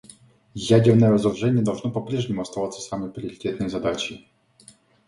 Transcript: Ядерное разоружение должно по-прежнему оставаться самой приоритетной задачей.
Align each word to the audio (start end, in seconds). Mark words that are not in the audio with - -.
Ядерное 0.55 1.11
разоружение 1.11 1.63
должно 1.63 1.91
по-прежнему 1.91 2.41
оставаться 2.41 2.81
самой 2.81 3.11
приоритетной 3.11 3.69
задачей. 3.69 4.27